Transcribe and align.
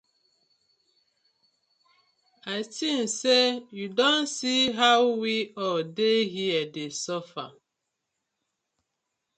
I 2.53 2.57
tink 2.75 3.03
say 3.19 3.43
yu 3.77 3.85
don 3.97 4.19
see 4.37 4.63
how 4.79 4.99
we 5.21 5.35
all 5.65 5.81
dey 5.99 6.19
here 6.35 6.65
dey 6.75 6.89
suffer. 7.03 7.47